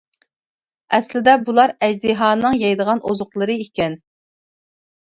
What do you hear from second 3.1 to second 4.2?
ئوزۇقلىرى ئىكەن.